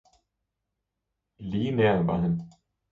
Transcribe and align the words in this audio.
lige 1.39 1.71
nær 1.71 2.03
var 2.03 2.17
han. 2.17 2.41